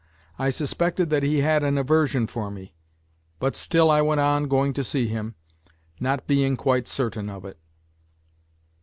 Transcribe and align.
I 0.39 0.49
suspected 0.49 1.11
that 1.11 1.21
he 1.21 1.41
had 1.41 1.61
an 1.61 1.77
aversion 1.77 2.25
for 2.25 2.49
me, 2.49 2.73
but 3.37 3.55
still 3.55 3.91
I 3.91 4.01
went 4.01 4.19
on 4.19 4.47
going 4.47 4.73
to 4.73 4.83
see 4.83 5.07
him, 5.07 5.35
not 5.99 6.25
being 6.25 6.57
quite 6.57 6.87
certain 6.87 7.29
of 7.29 7.45
it. 7.45 7.59